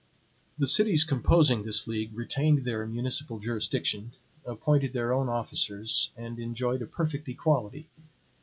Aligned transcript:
The 0.57 0.65
cities 0.65 1.03
composing 1.03 1.61
this 1.61 1.85
league 1.85 2.17
retained 2.17 2.63
their 2.63 2.87
municipal 2.87 3.37
jurisdiction, 3.37 4.13
appointed 4.45 4.93
their 4.93 5.13
own 5.13 5.29
officers, 5.29 6.09
and 6.17 6.39
enjoyed 6.39 6.81
a 6.81 6.87
perfect 6.87 7.29
equality. 7.29 7.87